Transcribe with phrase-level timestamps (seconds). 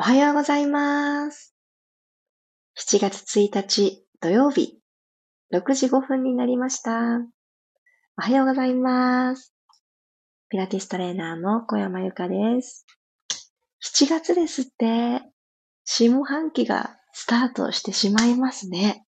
[0.00, 1.56] おはようございます。
[2.78, 4.78] 7月1日土曜日、
[5.52, 7.18] 6時5分になりました。
[8.16, 9.52] おはようございます。
[10.50, 12.86] ピラティストレーナーの小山由かです。
[13.82, 15.20] 7月ですって、
[15.84, 19.04] 下半期がスタートしてしまいますね。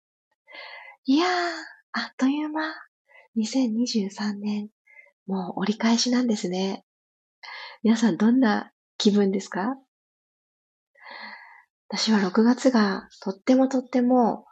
[1.05, 1.29] いやー、
[1.91, 2.63] あっという間。
[3.37, 4.69] 2023年、
[5.27, 6.83] もう折り返しなんですね。
[7.83, 9.75] 皆さんどんな気分ですか？
[11.89, 14.45] 私は6月がとってもとっても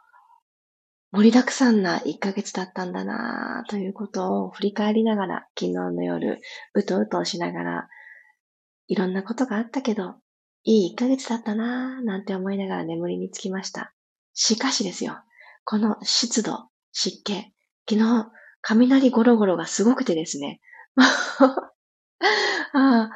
[1.12, 6.40] 盛りだくさんな1ヶ月だったんだなぁということを振り返りながら昨日の夜
[6.74, 7.88] うとうとしながら
[8.88, 10.16] いろんなことがあったけど
[10.64, 13.94] いい1ヶ月だったなぁなんて思いながら眠りにつきました。
[14.34, 15.18] しかしですよ、
[15.64, 17.34] この湿度、湿気、
[17.88, 20.60] 昨日雷ゴロゴロがすごくてですね。
[22.74, 23.10] あ、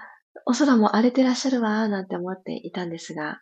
[0.46, 3.40] お空も荒れてらっしゃるわーなんて思っていたんですが、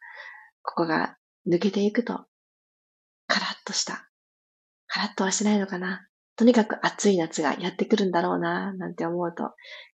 [0.63, 1.17] ここが
[1.49, 2.27] 抜けていくと、
[3.27, 4.09] カラッとした。
[4.87, 6.07] カラッとはしないのかな。
[6.37, 9.55] とにかく暑い夏がやってくるんだろうな、なんて思うと、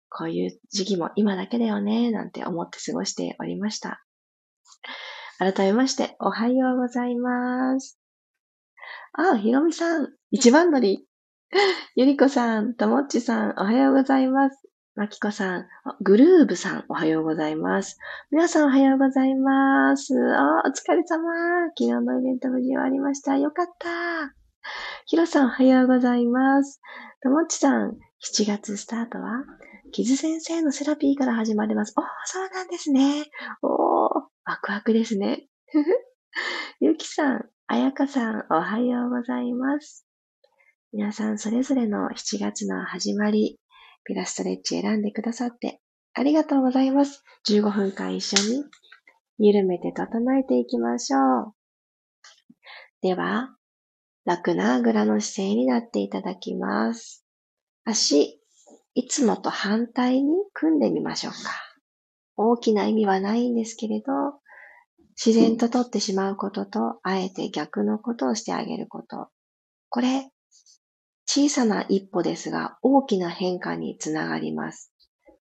[0.09, 4.05] こういう時期も今だけだよね、なんて思って過ごしておりました。
[5.37, 7.99] 改めまして、おはようございます。
[9.13, 11.07] あ、ひろみさん、一番乗り。
[11.95, 14.61] ゆりこさん、ともっちさん、おはようございます。
[14.95, 15.67] まきこさん、
[15.99, 17.97] グルーブさん、おはようございます。
[18.31, 20.13] 皆さんおはようございます。
[20.33, 21.67] あお疲れ様。
[21.77, 23.35] 昨日のイベント無事終わりました。
[23.35, 24.33] よかった。
[25.05, 26.79] ひろさんおはようございます。
[27.21, 29.43] ともっちさん、7月スタートは、
[29.91, 31.93] キズ先生のセラピーから始まります。
[31.97, 33.25] おー、そうなんですね。
[33.63, 35.49] おー、ワクワクですね。
[36.79, 40.07] ゆきさん、あやかさん、おはようございます。
[40.93, 43.59] 皆さんそれぞれの7月の始まり、
[44.05, 45.81] ピラストレッチ選んでくださって
[46.17, 47.23] ありがとうございます。
[47.49, 48.63] 15分間一緒に
[49.37, 51.17] 緩めて整えていきましょ
[51.49, 51.53] う。
[53.01, 53.53] では、
[54.23, 57.25] 楽なあぐらの姿勢になっていただきます。
[57.83, 58.41] 足、
[58.93, 61.37] いつもと反対に組んでみましょうか。
[62.37, 64.13] 大きな意味はないんですけれど、
[65.17, 69.27] 自然と取ってしまうことと、あえて逆のことをしてあげること。
[69.89, 70.31] これ、
[71.25, 74.91] 小さな一歩ですが、大きな変化につながります。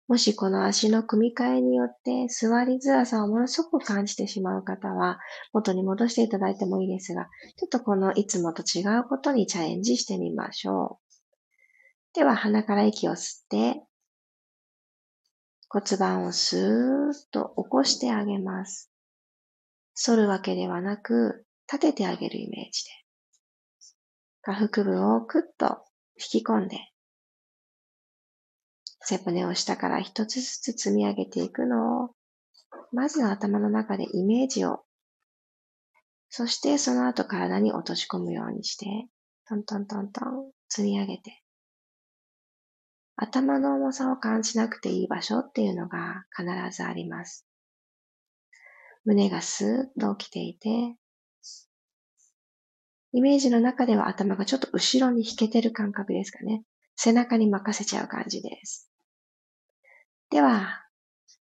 [0.08, 5.18] もしこの足の組み替えによって座りづらさをものすごく感じてしまう方は、
[5.52, 12.14] 元に戻していただいてもいいですが、ちょっとこのいつもと違うことにチャレンジしてみましょう。
[12.14, 13.82] では鼻から息を吸って、
[15.70, 18.90] 骨盤をスーッと起こしてあげます。
[20.04, 23.01] 反るわけではなく、立ててあげるイメージです。
[24.44, 25.84] 下腹部をクッと
[26.16, 26.76] 引き込んで、
[29.00, 32.10] 背骨を下から一つずつ積み上げていくのを、
[32.92, 34.80] まず頭の中でイメージを、
[36.28, 38.86] そしてその後体に落とし込むようにして、
[39.48, 41.42] トントントントン積み上げて、
[43.14, 46.44] 頭の重さを感じなくていい場所っていうのが必
[46.76, 47.46] ずあります。
[49.04, 50.96] 胸がスーッと起きていて、
[53.12, 56.64] イメージの中では頭がちょっと後ろに引けてる感覚ですかね。
[56.96, 58.90] 背中に任せちゃう感じです。
[60.30, 60.86] では、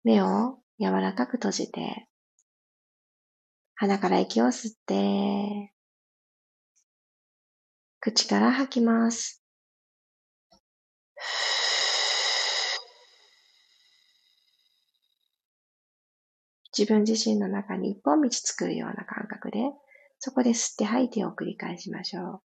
[0.03, 2.07] 目を柔らかく閉じて、
[3.75, 5.73] 鼻から息を吸って、
[7.99, 9.43] 口から吐きます。
[16.77, 19.59] 自分自身の中に一本道作るような感覚で、
[20.19, 22.41] そこで吸って吐いてを繰り返しましょう。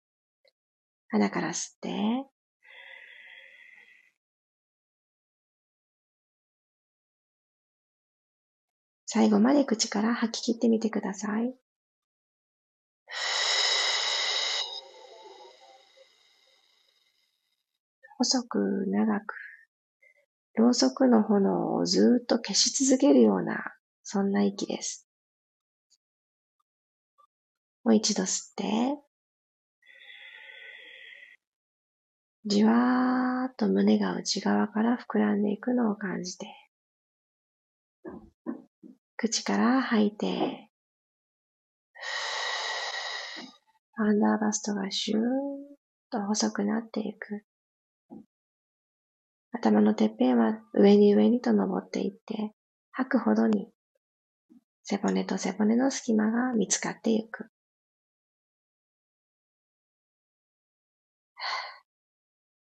[1.09, 2.25] 鼻から吸って、
[9.05, 11.55] 最後まで口から吐き切ってみてください。
[18.17, 19.33] 細く長く、
[20.55, 23.73] ろうそくの炎をずっと消し続けるような、
[24.03, 25.07] そんな息です。
[27.83, 28.97] もう一度吸って、
[32.45, 36.47] じわーっと胸が内側から膨らんでいくのを感じて、
[39.17, 40.69] 口から吐いて、
[43.95, 45.21] アンダーバストがシューッ
[46.09, 47.45] と細くなっていく。
[49.51, 52.53] 頭のてっぺんは上に上にと登っていって、
[52.91, 53.71] 吐くほどに
[54.83, 57.52] 背骨と背骨の隙間が見つかっていく。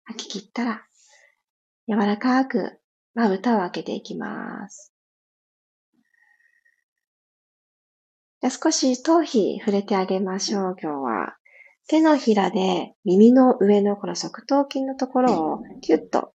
[0.06, 0.82] 吐き切ったら、
[1.88, 2.80] 柔らかく
[3.14, 4.92] まぶたを開けていきます。
[8.40, 11.36] じゃ少し頭皮触れてあげましょう、今日は。
[11.88, 16.32] 手のひらで耳の上のこの側頭筋のところをキュッと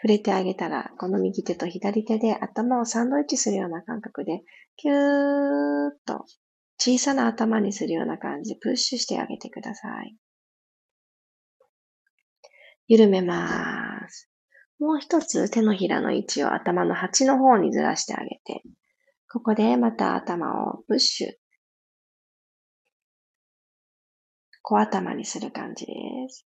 [0.00, 4.42] 触れてあげたら、この右手と左手で頭をサンドイッチするような感覚で、
[4.76, 6.24] キューッと
[6.78, 10.16] 小さな頭にするような感じでプッシュしてあげてください。
[12.88, 14.30] 緩めます。
[14.80, 18.62] もう一つ手のひらの位置を頭の鉢の方にずらしてあげて、
[19.30, 21.28] ここでまた頭をプッシュ。
[24.62, 25.92] 小頭にする感じで
[26.30, 26.46] す。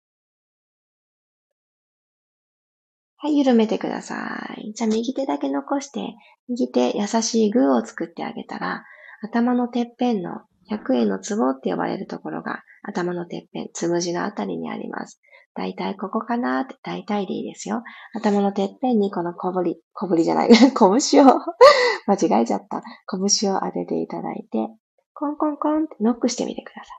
[3.18, 4.74] はい、緩めてください。
[4.74, 6.16] じゃあ右手だけ残して、
[6.50, 8.84] 右手優しいグーを作ってあげたら、
[9.22, 15.22] 頭のてっぺんの100円のツボって呼ばれるところが頭のてっぺん、つむじのあたりにあります。
[15.56, 17.84] だいたいここかなって、だいたいでいいですよ。
[18.14, 21.40] 頭のてっぺんにこの小ぶり、小ぶりじゃない、 拳を
[22.08, 22.82] 間違えちゃった。
[23.10, 24.70] 拳を当てていただいて、
[25.14, 26.94] コンコンコンってノックしてみてくださ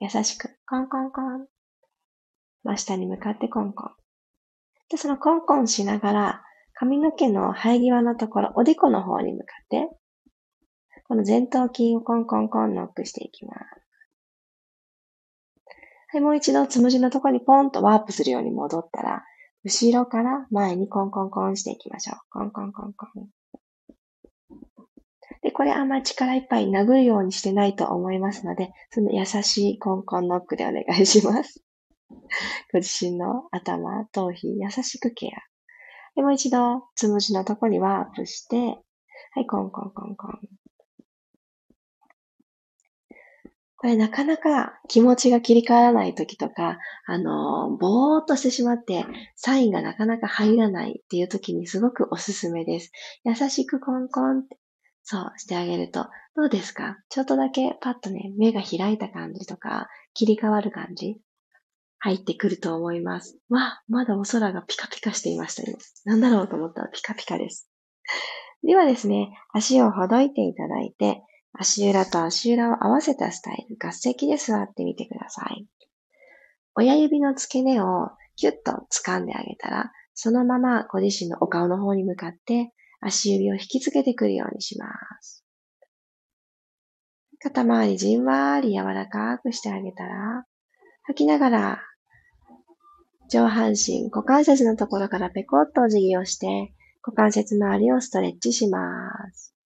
[0.00, 0.16] い。
[0.16, 1.46] 優しく、コンコンコン。
[2.64, 3.90] 真下に向かってコンコン。
[4.90, 6.44] で、そのコンコンしながら、
[6.74, 9.88] 髪の毛の生え際のところ、おでこの方に向かって、
[11.08, 13.77] この前頭筋をコンコンコンノックしていきます。
[16.10, 19.24] はい、もう一度つむじのとこにポンとワープするように戻ったら、
[19.64, 22.16] 後ろから前にコンコンコンしていきましょう。
[22.30, 23.28] コンコンコンコン。
[25.42, 31.62] で、これあんまり力いっぱい殴るようにしてないと思いますので、その優しいコンコンノックでお願いします。
[32.72, 35.30] ご自身の頭、頭皮、優しくケア。
[36.14, 38.78] で、もう一度、つむじのとこにワープして、
[39.32, 40.40] はい、コンコンコンコン。
[43.80, 52.90] これなかなか気持ちが切り替わらない時とか、あの、ぼーっとしてしまって、サインがなかなか入らないっていう時にすごくおすすめです。
[53.24, 54.58] 優しくコンコンって、
[55.04, 56.98] そうしてあげると、どうですか？
[57.08, 61.20] ちょっとだけパッとね、目が開いた感じとか、切り替わる感じ
[62.00, 63.38] 入ってくると思います。
[63.48, 65.78] わ、まだお空がピカピカしていましたよ。
[66.04, 67.68] なんだろうと思ったらピカピカです。
[68.64, 71.22] ではですね、足をほどいていただいて、
[71.60, 75.66] 足裏と足裏を合わせたスタイル、合席で座ってみてください。
[76.74, 84.86] 親指の付け根をキュッと掴んであげたら、そのままご自身のお顔の方に向かって足指を引きつけてくるようにしま
[85.20, 85.44] す。
[87.40, 90.44] 肩周りじんわり柔らかくしてあげたら、
[91.04, 91.82] 吐きながら
[93.28, 96.72] 上半身、股関節のところからペコッとお辞儀をして、
[97.02, 98.80] 股関節周りをストレッチしま
[99.34, 99.57] す。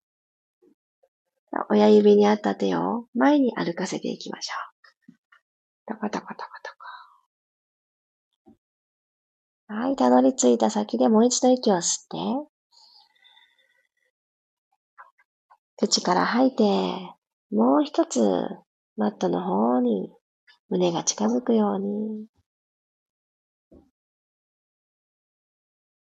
[1.70, 5.94] 親指にあった手を前に歩かせていきましょう。
[5.94, 6.72] トコトコトコト
[9.68, 9.74] コ。
[9.74, 12.18] はい、たどり着いた先でもう一度息を吸って、
[15.76, 16.64] 口から吐いて、
[17.50, 18.20] もう一つ
[18.96, 20.12] マットの方に
[20.68, 22.26] 胸が近づくように。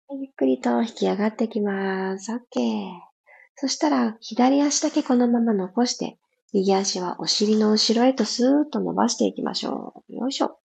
[0.09, 2.31] ゆっくりと引き上がってきます。
[2.31, 3.06] OK。
[3.59, 6.19] そしたら、左足だけこのまま残して、
[6.53, 10.15] 右足はお尻の後ろへとスーッと伸ばしていきましょう。
[10.15, 10.59] よいしょ。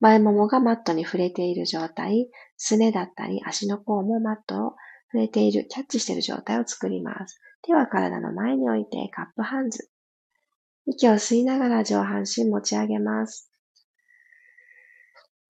[0.00, 4.74] 前ももがマットに触れている状態、すねだったり足の甲もマットを
[5.12, 7.38] 触れている、キャッチしている状態を作ります。
[7.62, 9.90] 手は体の前に置いてカップハンズ。
[10.86, 13.50] 息を吸いながら上半身持ち上げます。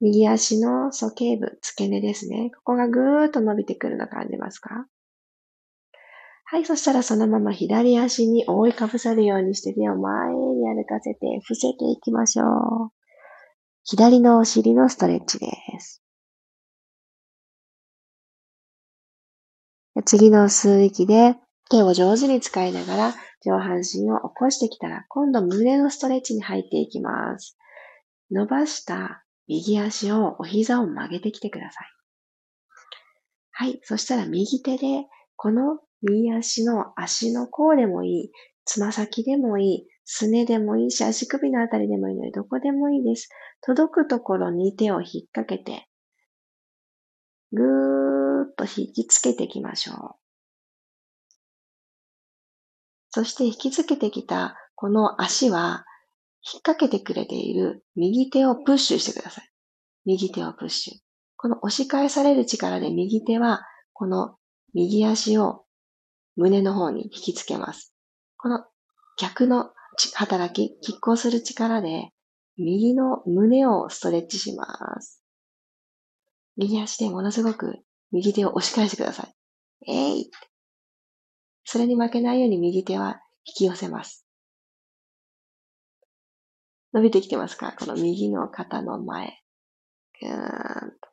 [0.00, 2.50] 右足の鼠径部、付け根ですね。
[2.56, 4.86] ここがぐーっと伸びてくるの感じますか？
[6.48, 10.36] はい、そしたらそのまま左足に覆いかぶさるようにして手を前に
[10.68, 12.90] 歩かせて伏せていきましょう。
[13.82, 15.48] 左のお尻のストレッチで
[15.80, 16.04] す。
[20.04, 21.34] 次の吸う息で
[21.68, 27.56] 手を上手に使いながら上半身を起こしてきたら今度胸のストレッチに入っていきます。
[28.30, 31.88] 伸ばした右足をお膝を曲げてきてください。
[33.50, 33.80] はい。
[33.82, 38.30] そしたら右手でこの右足の足の甲でもいい、
[38.64, 43.28] つま先でもいい、すねでもいいし、足首のあたりでもいいので、どこでもいいです。
[43.60, 45.88] 届くところに手を引っ掛けて、
[47.52, 50.26] ぐーっと引きつけていきましょう。
[53.10, 55.84] そして引きつけてきたこの足は、
[56.42, 59.50] 引っ掛けてくれている右手をプッシュしてください。
[60.04, 60.94] 右手をプッシュ。
[61.36, 63.62] この押し返される力で右手は、
[63.92, 64.36] この
[64.74, 65.65] 右足を
[66.36, 67.94] 胸の方に引きつけます。
[68.36, 68.64] この
[69.18, 69.70] 逆の
[70.14, 72.10] 働き、拮抗する力で、
[72.58, 74.66] 右の胸をストレッチしま
[75.00, 75.22] す。
[76.56, 77.78] 右足でものすごく
[78.12, 79.34] 右手を押し返してください。
[79.88, 80.30] えい
[81.64, 84.26] それに負けないように右手は引き寄せます。
[86.94, 87.74] 伸びてきてますか？
[87.78, 89.42] この右の肩の前。
[90.20, 91.08] ぐーんと。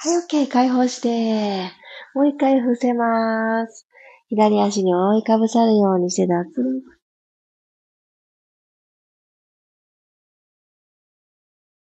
[0.00, 0.48] はい、OK。
[0.48, 1.72] 解放して、
[2.14, 3.88] もう一回伏せます。
[4.28, 6.98] 左足に覆いかぶさるようにして脱力。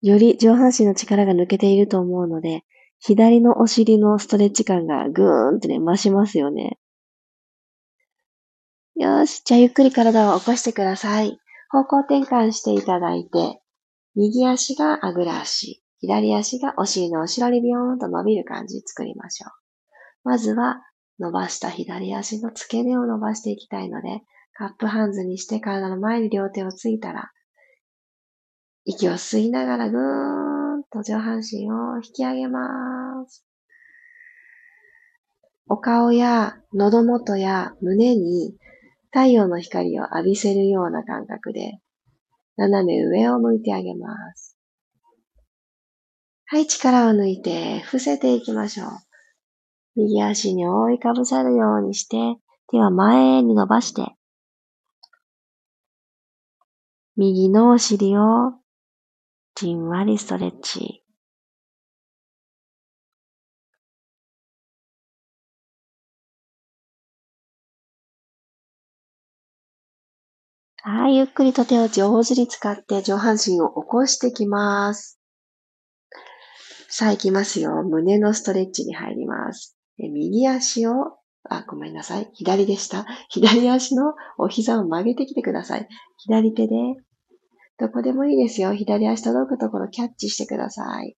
[0.02, 2.62] より上半身の力が抜けていると思うので、
[3.00, 6.78] 左のお尻のストレッチ感がぐーんってね、増しますよね。
[8.94, 9.42] よし。
[9.44, 11.40] じゃあゆっくり体を起こしてください。
[11.70, 13.60] 方向転換していただいて、
[14.14, 19.50] 右足があぐら足、左足がお尻の後ろにビヨーンと伸びる感じ作りましょう。
[20.24, 20.80] まずは
[21.18, 27.30] 伸ばした左足の付け根を伸ばしていきたいので、カップハンズにして体の前に両手をついたら、
[28.84, 32.60] 息を吸いながらぐーんと上半身を引き上げま
[33.26, 33.44] す。
[35.68, 38.56] お顔や喉元や胸に
[39.12, 41.80] 太陽の光を浴びせるような感覚で、
[42.56, 44.57] 斜め上を向いてあげます。
[46.50, 48.88] はい、力を抜いて伏せていきましょう。
[49.96, 52.16] 右足に覆いかぶさるようにして、
[52.70, 54.14] 手は前に伸ばして、
[57.16, 58.54] 右のお尻を
[59.56, 61.04] じんわりストレッチ。
[70.78, 75.17] はい、ゆっくりと手を上手に使って上半身を起こしてきます。
[76.90, 77.82] さあ行きますよ。
[77.82, 79.76] 胸のストレッチに入ります。
[79.98, 82.30] 右足を、あ、ごめんなさい。
[82.32, 83.04] 左でした。
[83.28, 85.88] 左足のお膝を曲げてきてください。
[86.16, 86.74] 左手で、
[87.78, 88.74] どこでもいいですよ。
[88.74, 91.14] 左足届くところキャッチしてください。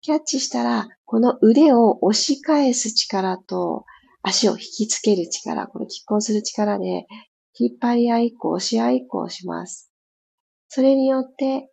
[0.00, 3.84] キャッチしたら、この腕を押し返す力と、
[4.22, 7.06] 足を引きつける力、この拮抗する力で、
[7.58, 9.92] 引っ張り合いっこ、押し合いっこをします。
[10.68, 11.70] それによって、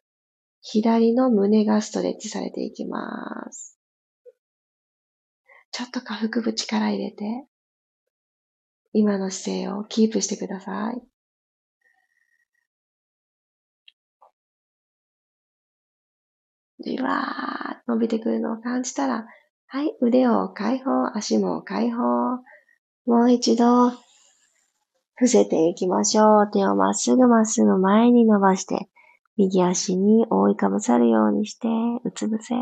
[0.62, 3.80] 左の胸がストレッチされていきます。
[5.72, 7.46] ちょっと下腹部力入れて、
[8.94, 11.02] 今の姿勢をキープしてください。
[16.84, 19.26] じわーっと伸びてくるのを感じたら、
[19.68, 22.04] はい、腕を解放、足も解放。
[23.06, 23.92] もう一度、
[25.16, 26.52] 伏せていきましょう。
[26.52, 28.91] 手をまっすぐまっすぐ前に伸ばして、
[29.42, 31.68] 右足に覆いかぶさるようにして、
[32.04, 32.54] うつ伏せ。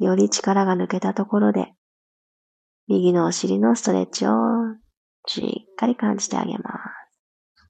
[0.00, 1.72] より力が抜けたところで、
[2.88, 4.32] 右のお尻のストレッチを
[5.28, 7.68] しっかり感じてあげます。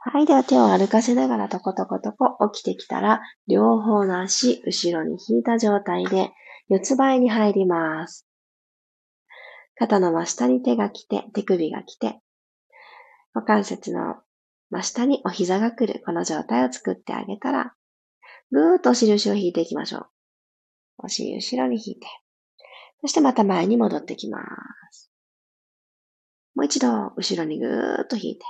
[0.00, 0.26] はい。
[0.26, 6.32] では手を歩かせながらトコトコトコ起きてきたら、両方の足後ろに引いた状態で
[6.68, 8.26] 四つ倍に入ります。
[9.80, 12.20] 肩の真下に手が来て、手首が来て、
[13.32, 14.16] 股関節の
[14.68, 17.72] 真下にお膝が来る、この状態を作ってあげたら、
[18.50, 20.06] ぐーっとお尻後ろ引いていきましょう。
[20.98, 22.06] お尻後ろに引いて。
[23.00, 24.40] そしてまた前に戻ってきま
[24.90, 25.10] す。
[26.54, 28.44] もう一度後ろにぐーっと引いて。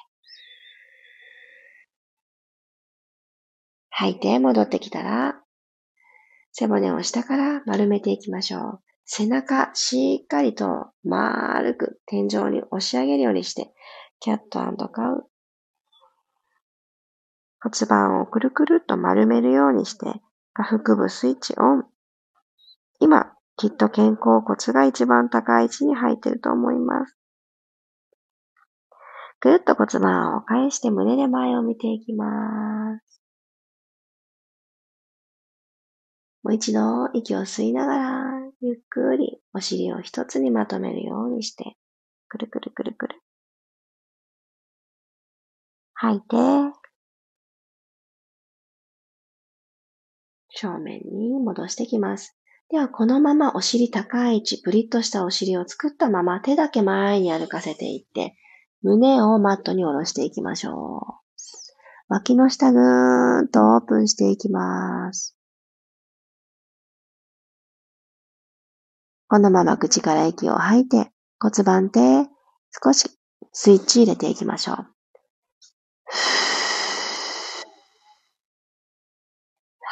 [3.90, 5.40] 吐いて戻ってきたら、
[6.50, 8.89] 背骨を下から丸めていきましょう。
[9.12, 13.72] 背中しっかりと丸く天井に押し上げるようにして、
[14.20, 15.24] キャットカウ
[17.60, 20.06] 骨盤をくるくるっと丸めるようにして、
[20.54, 21.84] 下腹部スイッチオン。
[23.00, 27.18] 今、きっと肩甲骨が一番高い位置に入っていると思います。
[29.40, 33.19] ぐっと骨盤を返して胸で前を見ていきます。
[36.42, 41.76] もう一度息を吸いながら、ゆっくりお尻を一つにまとめるようにして、
[42.28, 43.20] くるくるくるくる。
[45.94, 46.36] 吐いて、
[50.48, 52.36] 正面に戻してきます。
[52.70, 58.36] では、このままお尻高い位置、プリッとしたお尻を作ったまま手だけ前に歩かせていって、
[58.82, 61.20] 胸をマットに下ろしていきましょう。
[62.08, 65.39] 脇の下ぐーんとオープンしていきます。
[69.30, 72.28] このまま口から息を吐いて骨盤底
[72.84, 73.08] 少し
[73.52, 74.86] スイッチ入れていきましょう。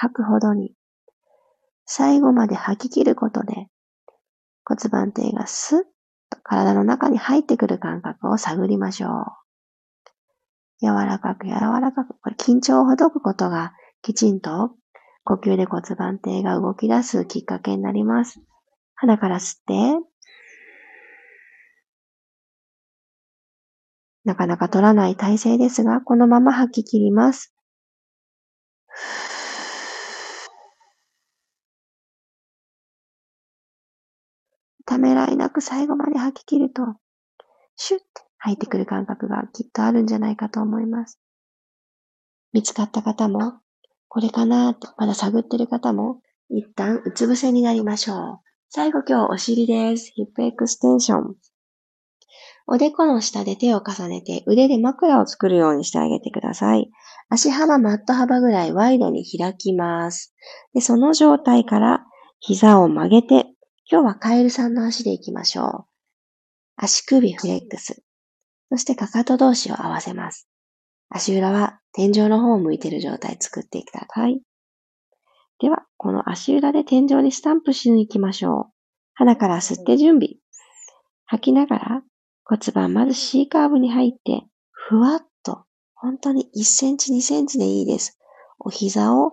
[0.01, 0.75] 吐くほどに、
[1.87, 3.69] 最後まで吐き切ることで、
[4.65, 5.79] 骨盤底がスッ
[6.31, 9.25] と体の中に入ってくる感覚を探りましょう。
[10.83, 14.73] 柔らかく柔らかく、これ緊張をほどくことがきちんと
[15.23, 18.41] 呼吸で骨盤底が動き出すきっかけになります。
[19.01, 19.75] 鼻から吸って、
[24.25, 27.55] なかなか取らない体勢ですが、このまま吐き切ります。
[34.85, 36.83] ためらいなく最後まで吐き切ると、
[37.77, 38.07] シュッて
[38.39, 41.21] 吐いてくる感覚がきっとあるんじゃないかと思います。
[42.53, 43.61] 見つかった方も、
[44.09, 48.48] これかなってまだ探ってる方も、一旦うつ伏せになりましょう。
[48.71, 50.13] 最後今日お尻です。
[50.15, 51.37] ヒップエクステンション。
[52.67, 56.91] おでこの下で手を重ねて腕で枕を作るようにしてあげてください。
[57.31, 60.35] 足幅マット幅ぐらいワイドに開きます。
[60.75, 62.05] でその状態から
[62.41, 63.47] 膝を曲げて、
[63.91, 65.85] 今日はカエルさんの足で行きましょう。
[66.77, 68.03] 足首フレックス。
[68.71, 70.47] そしてかかと同士を合わせます。
[71.09, 74.43] 足裏は天井の方を向いている状態作ってください。
[75.61, 78.73] では、この足裏で天井にスタンプしに行きましょう。
[79.15, 80.37] 鼻から吸って準備。
[81.27, 82.03] 吐きながら
[82.45, 88.19] 骨盤まず C カーブに入って、ふわっと、本当に1センチ2センチでいいです。
[88.59, 89.33] お膝を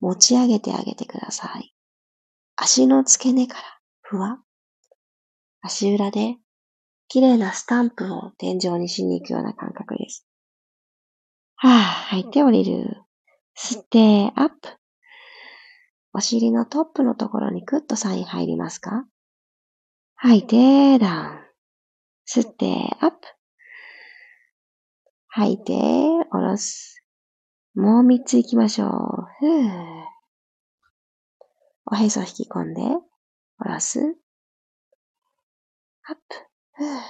[0.00, 1.74] 持ち上げてあげてください。
[2.56, 3.62] 足の付け根から
[4.00, 4.38] ふわ。
[5.60, 6.36] 足裏で
[7.08, 10.26] 綺麗なスタンプを天井にしに行くような感覚です。
[11.56, 13.02] はぁ、吐いて降りる。
[13.56, 14.68] 吸って、アップ。
[16.16, 19.04] お尻のトップのところにクッとサイン入りますか？
[20.14, 21.40] 吐いて、ダウン。
[22.26, 22.66] 吸って、
[23.00, 23.16] アップ。
[25.26, 25.72] 吐いて、
[26.30, 27.04] 下ろす。
[27.74, 28.90] もう三つ行きましょう。
[29.40, 30.04] ふぅ。
[31.86, 32.82] おへそ引き込んで、
[33.58, 33.98] 下ろす。
[36.06, 36.36] アップ。
[36.74, 37.00] ふぅ。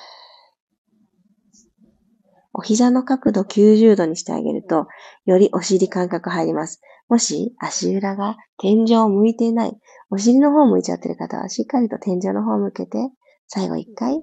[2.54, 4.86] お膝の角度90度にしてあげると、
[5.26, 6.80] よりお尻感覚入ります。
[7.08, 9.78] もし足裏が天井を向いていない、
[10.10, 13.10] お尻の方向いちゃってる方はしっかりと天井の方向けて、
[13.46, 14.22] 最後一回、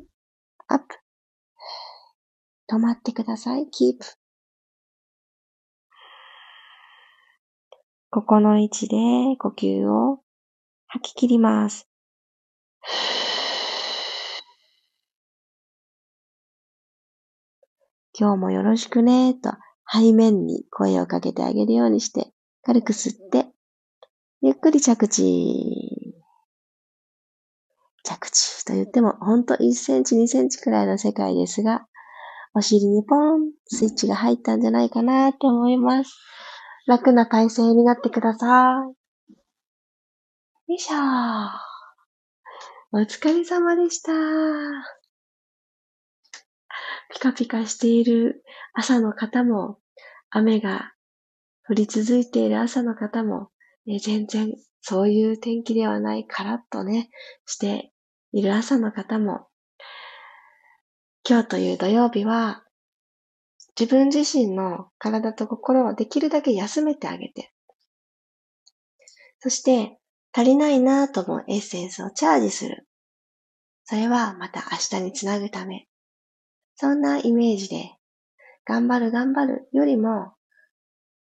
[0.67, 0.86] アップ。
[2.70, 3.70] 止まってください。
[3.70, 4.06] キープ。
[8.10, 8.98] ここの位置で
[9.38, 10.20] 呼吸を
[10.88, 11.88] 吐き切ります。
[18.17, 19.52] 今日もよろしくねと
[19.89, 23.47] 背面に声をかけてあげるようにして、軽く吸って、
[24.41, 25.24] ゆっくり着地。
[28.04, 31.88] 着地と言っても、ほんと1センチ、2センチくらいの世界ですが、
[32.54, 36.12] お尻にポン、スイッチが入ったんじゃないかなって思います。
[36.86, 38.84] 楽な体勢になってくださ
[40.67, 40.71] い。
[40.71, 40.97] よいしょ。
[42.93, 44.12] お疲れ様でした。
[47.13, 48.43] ピカピカしている
[48.74, 49.80] 朝の方も、
[50.30, 50.93] 雨が
[51.69, 53.50] 降り続いている朝の方も、
[53.86, 57.10] ね、全然そういう天気ではないカラッとね、
[57.45, 57.91] して
[58.32, 59.47] いる朝の方も、
[61.28, 62.63] 今日という土曜日は、
[63.80, 67.52] 自分自身の体と心をできるだけ休めてあげて、
[69.39, 69.97] そして
[70.34, 72.88] 足りないなぁと思うエッセンスをチャージする。
[73.86, 75.88] それはまた明日につなぐため。
[76.76, 77.91] そんなイメージで、
[78.65, 80.34] 頑張る頑張るよりも、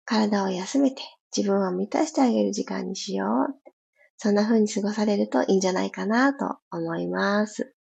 [0.07, 1.01] 体を休めて
[1.35, 3.71] 自分を満たしてあげる時間にしよう。
[4.15, 7.75] そんな風に過ごされるといいんじゃないかなと思います。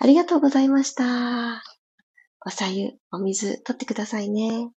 [0.00, 1.62] ありがとうございました。
[2.44, 4.70] おさゆ、お水、取ってくださいね。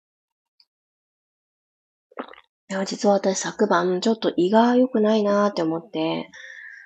[2.70, 6.30] いや、実は私昨晩ちょっと胃が良くないなーって思って、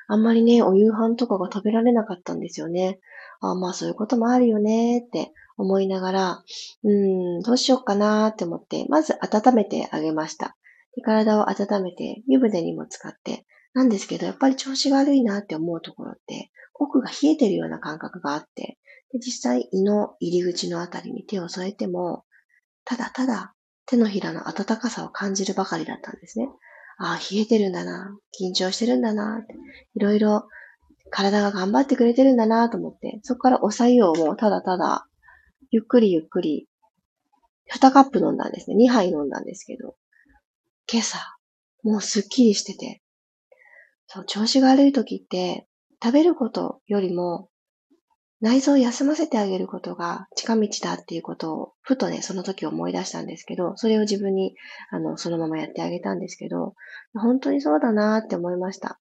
[0.07, 2.99] あんまりね、お夕飯とかが食べられなかったんですよね。
[3.41, 6.43] あまあそういうこともあるよねって思いながら、
[6.83, 10.55] うん、どうしようかなって思って、まず温めてあげました。
[11.03, 18.77] 体を温めて、湯船にも使って、なんですけど、やっぱり調子が悪いなって思うところって、奥が冷えてるような感覚があって、
[19.11, 22.25] で実際胃の入り口のあたりに手を添えても、
[22.85, 23.53] ただただ
[23.85, 26.49] 手のひらの温かさを感じるばかりだったんですね。
[26.97, 29.55] ああ、冷えてるんだな、緊張してるんだな、って
[29.95, 30.47] いろいろ
[31.09, 35.07] 体が頑張ってくれてるんだなと思って、そこからおさゆをもうただただ、
[35.73, 36.67] ゆっくりゆっくり、
[37.75, 38.75] 2カップ飲んだんですね。
[38.75, 39.95] 2杯飲んだんですけど、
[40.87, 41.17] 今朝、
[41.81, 43.01] もうすっきりしてて、
[44.05, 45.67] そう、調子が悪い時って、
[45.99, 47.49] 食べることよりも、
[48.39, 54.53] 内臓を休ませてあげることが近道だっていうことを、ふとね、その時思い出したんですけど、それを自分に、
[54.91, 56.75] あの、そのままやってあげたんですけど、
[57.15, 58.99] 本当にそうだなって思いました。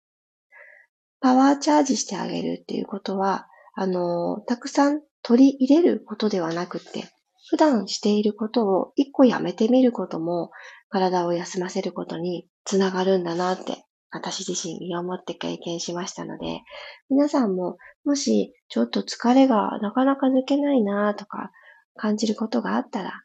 [1.20, 7.06] パワーチャージしてあげるっていうことは、あの、たくさん取り入れることではなくて、
[7.50, 10.52] 普段していることを一個やめてみることも、
[10.90, 16.62] 体を休ませることにつながるんだなって、私自身身をもって経験しましたので、
[17.10, 21.52] 皆さんも、もし、ちょっと疲れがなかなか抜けないなとか、
[21.96, 23.24] 感じることがあったら、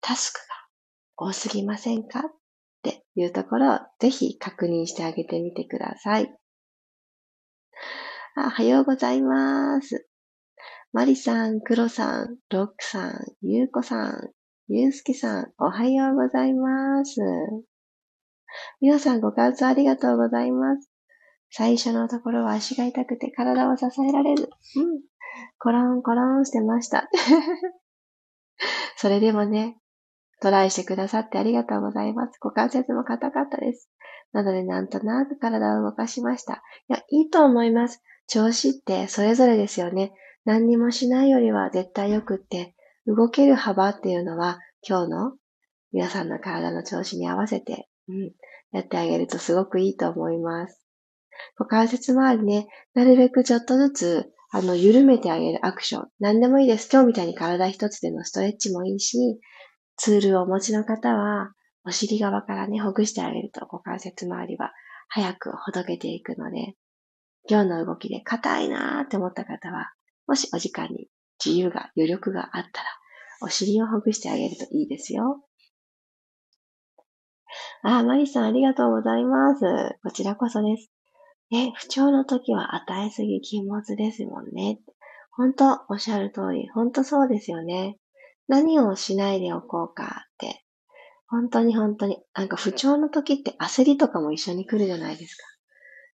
[0.00, 0.44] タスクが
[1.16, 2.20] 多すぎませんか？
[2.20, 2.22] っ
[2.82, 6.34] ていうところをぜひ確認してあげてみてください。
[8.36, 10.06] おはようございます。
[10.96, 14.30] マリさん、クロさん、ロックさん、ゆうこさん、
[14.68, 17.20] ゆうすけさん、おはようございます。
[18.80, 20.90] 皆さんご感想ありがとうございます。
[21.50, 25.02] 最初のところは足が痛くて体を支えられず、うん、
[25.58, 27.10] コロンコロンしてました。
[28.96, 29.76] それでもね、
[30.40, 32.38] トライしてくださってありがとうございます。
[32.42, 33.90] 股関節も硬かったです。
[34.32, 36.62] なのでなんとなく体を動かしました。
[36.88, 38.02] いや、いいと思います。
[38.28, 40.14] 調子ってそれぞれですよね。
[40.46, 42.74] 何にもしないよりは絶対良くって、
[43.06, 45.32] 動ける幅っていうのは今日の
[45.92, 48.32] 皆さんの体の調子に合わせて、うん、
[48.70, 50.86] やってあげるとすごくいいと思います。
[51.58, 56.08] 股関節周りね、なるべくちょっとずつ、あの、緩めてあげるアクション。
[56.20, 56.88] 何でもいいです。
[56.92, 59.40] 今日みたいに体一つでのストレッチもいいし、
[59.96, 61.52] ツールをお持ちの方は、
[61.84, 64.72] お尻側からね、ほぐしてあげると股関節周りは
[65.08, 66.74] 早くほどけていくので、
[67.48, 69.92] 今日の動きで硬いなーって思った方は、
[70.26, 71.08] もしお時間に
[71.44, 72.88] 自由が、余力があったら、
[73.42, 75.42] お尻をほぐしてあげるといいですよ。
[77.82, 79.62] あ、マリさんありがとうございます。
[80.02, 80.90] こちらこそです。
[81.52, 84.80] え、不調の時は与えすぎ禁物ですもんね。
[85.30, 87.98] 本当おっしゃる通り、本当そうですよね。
[88.48, 90.64] 何をしないでおこうかって。
[91.28, 92.22] 本当に本当に。
[92.34, 95.44] なんか不調の時って焦りとかも一緒に来るじゃないですか。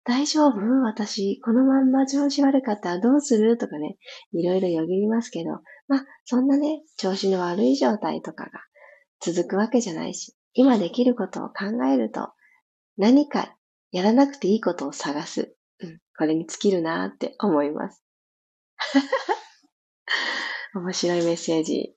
[0.04, 0.60] 大丈夫？
[0.84, 3.58] 私、このまんま調子悪かったらどうする？
[3.58, 3.98] とかね、
[4.34, 5.52] いろいろよぎりますけど、
[5.88, 8.52] まあ、そんなね、調子の悪い状態とかが
[9.20, 12.30] 続くわけじゃないし、今できることを考えると、
[12.98, 13.56] 何か
[13.92, 15.56] やらなくていいことを探す。
[15.82, 18.04] うん、これに尽きるなって思います。
[20.74, 21.96] 面白いメッセージ。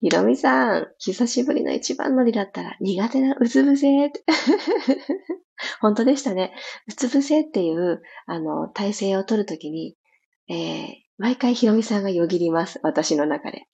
[0.00, 3.88] ひろみさん、久しぶりの一番乗りだったら苦手なうつ伏せ。
[5.80, 6.54] 本当でしたね。
[6.88, 9.96] うつ伏せっていう、あの、体勢を取るときに、
[10.48, 12.80] えー、毎回ひろみさんがよぎります。
[12.82, 13.64] 私の中で。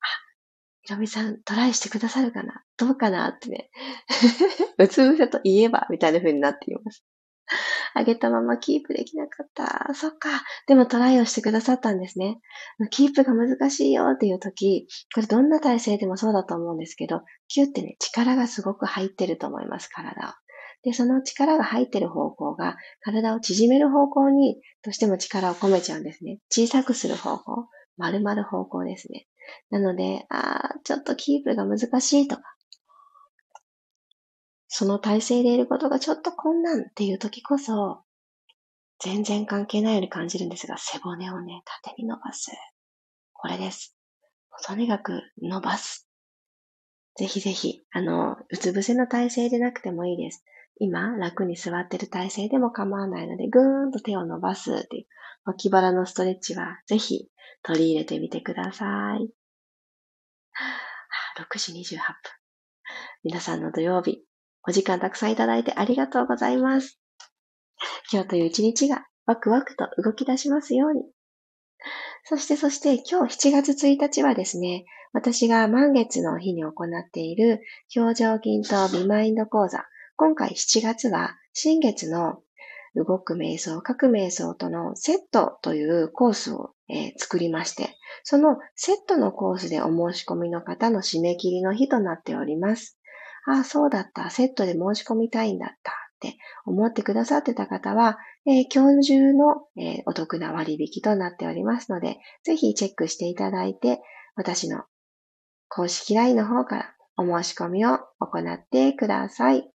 [0.82, 2.62] ひろみさん、トライしてくださるかな？
[2.76, 3.28] どうかな？
[3.28, 3.70] ってね。
[4.78, 7.04] うつ伏せといえば、みたいな風になっています。
[7.94, 9.94] 上げたままキープできなかった。
[9.94, 10.28] そっか。
[10.66, 12.40] でもトライをしてくださったんですね。
[12.90, 20.46] キープが難しいよっていう時、これどんな体勢でもそうだと思うんですけど、キュってね、力がすごく入ってると思います、体を。
[20.82, 26.38] で、その力が入ってる方向が、体を縮める方向に、どうしても力を込めちゃうんですね。
[26.50, 27.68] 小さくする方向。
[27.96, 29.26] 丸まる方向ですね。
[29.70, 32.42] なので、ああ、ちょっとキープが難しいとか、
[34.68, 38.02] その体勢でいることがちょっと困難っていう時こそ、
[38.98, 42.50] 全然関係ないように感じるんですが、背骨をね、縦に伸ばす。
[43.32, 43.96] これです。
[44.64, 46.08] とにかく伸ばす。
[47.16, 50.44] ぜひぜひ、あの、うつ伏せの体勢でなくてもいいです。
[50.78, 55.06] 今、楽に座ってる体勢でも構わないので、ぐーんと手を伸ばすっていう、
[55.44, 57.28] 脇腹のストレッチは、ぜひ
[57.62, 59.30] 取り入れてみてください。
[61.38, 62.14] 6時28分。
[63.24, 64.22] 皆さんの土曜日、
[64.68, 66.98] お時間たくさんいただいてありがとうございます。
[68.12, 71.02] 今日という一日がワクワクと動き出しますように。
[72.24, 77.60] そしてそして今日7月1日はですね、私が満月の日に行っている
[77.94, 79.84] 表情筋とビマインド講座。
[80.16, 82.40] 今回7月は新月の
[82.96, 92.95] 動く瞑想、書く瞑想とのセットというコースを、えー、作りまして、そのセットのコースでお申し込みの方の締め切りの日となっております。
[93.46, 104.00] ああ、そうだった、セットで申し込みたいんだったって思ってくださってた方は、えー、今日中の、えー、お得な割引となっておりますので、ぜひチェックしていただいて、
[104.34, 104.84] 私の
[105.68, 109.70] 公式 LINE の方からお申し込みを行ってください。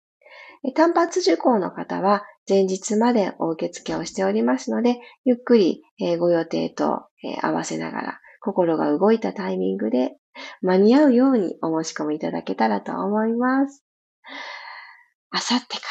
[0.75, 5.83] 単発受講の方は前日までお受付をしておりますので、ゆっくり
[6.19, 7.07] ご予定と
[7.43, 10.18] 合わせながら、心が動いたタイミングで
[10.63, 13.85] 間に合うようにお申し込みいただけたらと思います。
[15.31, 15.83] あさってか。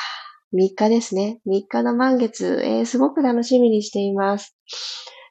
[0.54, 1.42] 3日ですね。
[1.46, 4.56] 3日の満月、えー、すごく楽しみにしています。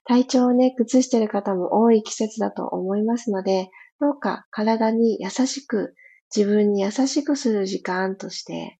[0.05, 5.95] 体調をね、崩している方も多い季節だと思いますので、どうか体に優しく、
[6.35, 8.79] 自分に優しくする時間として、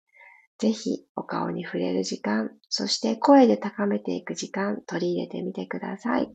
[0.59, 6.33] ぜひお顔に触れる時間、そして声で高めていく時間、取り入れてみてください。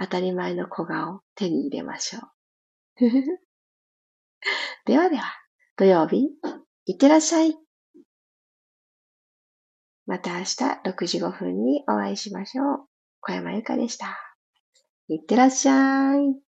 [0.00, 2.22] 当たり前の小顔、手に入れましょう。
[4.84, 5.24] ではでは、
[5.76, 6.28] 土曜日、
[6.84, 7.56] いってらっしゃい。
[10.06, 12.88] また明日6時5分にお会いしましょう。
[13.20, 14.18] 小山由かでした。
[15.08, 16.49] いってらっしゃい。